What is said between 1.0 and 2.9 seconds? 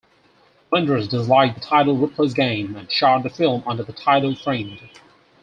disliked the title "Ripley's Game"